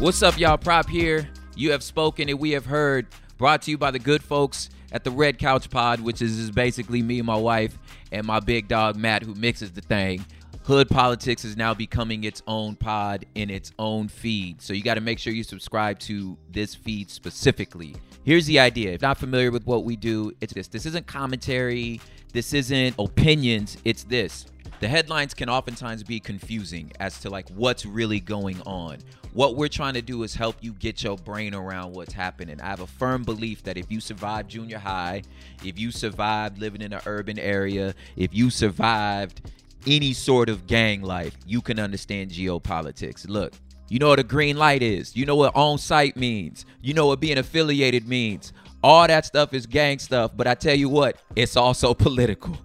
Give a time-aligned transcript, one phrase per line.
[0.00, 0.56] What's up, y'all?
[0.56, 1.28] Prop here.
[1.56, 3.08] You have spoken and we have heard.
[3.36, 7.02] Brought to you by the good folks at the Red Couch Pod, which is, basically
[7.02, 7.76] me and my wife
[8.12, 10.24] and my big dog Matt, who mixes the thing.
[10.68, 14.60] Hood Politics is now becoming its own pod in its own feed.
[14.60, 17.96] So you got to make sure you subscribe to this feed specifically.
[18.22, 18.92] Here's the idea.
[18.92, 20.68] If not familiar with what we do, it's this.
[20.68, 22.02] This isn't commentary.
[22.34, 23.78] This isn't opinions.
[23.86, 24.44] It's this.
[24.80, 28.98] The headlines can oftentimes be confusing as to like what's really going on.
[29.32, 32.60] What we're trying to do is help you get your brain around what's happening.
[32.60, 35.22] I have a firm belief that if you survived junior high,
[35.64, 39.40] if you survived living in an urban area, if you survived
[39.86, 43.28] any sort of gang life, you can understand geopolitics.
[43.28, 43.54] Look,
[43.88, 45.16] you know what a green light is.
[45.16, 46.66] You know what on site means.
[46.82, 48.52] You know what being affiliated means.
[48.82, 52.56] All that stuff is gang stuff, but I tell you what, it's also political.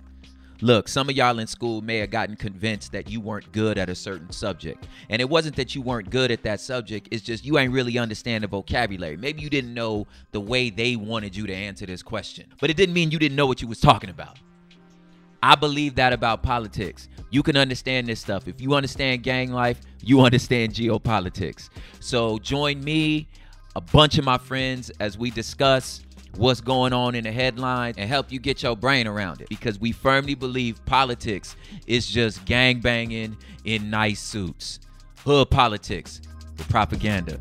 [0.61, 3.89] Look, some of y'all in school may have gotten convinced that you weren't good at
[3.89, 4.87] a certain subject.
[5.09, 7.97] And it wasn't that you weren't good at that subject, it's just you ain't really
[7.97, 9.17] understand the vocabulary.
[9.17, 12.45] Maybe you didn't know the way they wanted you to answer this question.
[12.61, 14.39] But it didn't mean you didn't know what you was talking about.
[15.43, 17.09] I believe that about politics.
[17.29, 18.47] You can understand this stuff.
[18.47, 21.69] If you understand gang life, you understand geopolitics.
[21.99, 23.27] So join me,
[23.75, 26.01] a bunch of my friends, as we discuss
[26.37, 29.77] what's going on in the headlines and help you get your brain around it because
[29.77, 31.57] we firmly believe politics
[31.87, 33.35] is just gang banging
[33.65, 34.79] in nice suits.
[35.25, 36.21] Hood politics
[36.57, 37.37] with propaganda.